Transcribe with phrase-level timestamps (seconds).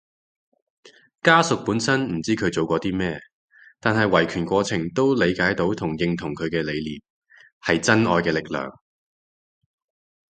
[1.21, 3.19] 家屬本身唔知佢做過啲咩，
[3.79, 6.99] 但喺維權過程都理解到同認同佢嘅理念，
[7.61, 8.71] 係真愛嘅力量